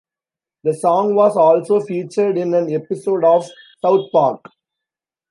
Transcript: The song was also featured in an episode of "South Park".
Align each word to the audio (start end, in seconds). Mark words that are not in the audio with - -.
The 0.63 0.73
song 0.73 1.13
was 1.13 1.37
also 1.37 1.79
featured 1.79 2.35
in 2.35 2.55
an 2.55 2.73
episode 2.73 3.23
of 3.23 3.47
"South 3.83 4.11
Park". 4.11 4.43